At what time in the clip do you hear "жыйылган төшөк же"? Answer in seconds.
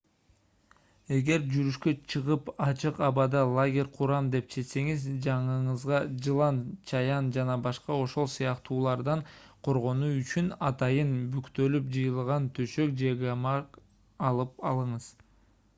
11.99-13.13